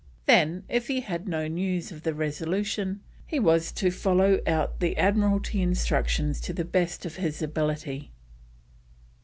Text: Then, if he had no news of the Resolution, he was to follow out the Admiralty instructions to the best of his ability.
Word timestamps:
Then, 0.25 0.63
if 0.67 0.87
he 0.87 1.01
had 1.01 1.27
no 1.27 1.47
news 1.47 1.91
of 1.91 2.01
the 2.01 2.15
Resolution, 2.15 3.01
he 3.27 3.39
was 3.39 3.71
to 3.73 3.91
follow 3.91 4.41
out 4.47 4.79
the 4.79 4.97
Admiralty 4.97 5.61
instructions 5.61 6.41
to 6.41 6.53
the 6.53 6.65
best 6.65 7.05
of 7.05 7.17
his 7.17 7.39
ability. 7.43 8.11